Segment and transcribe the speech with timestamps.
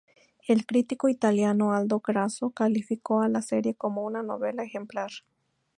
[0.47, 5.11] El crítico italiano Aldo Grasso calificó a la serie como "una novela ejemplar".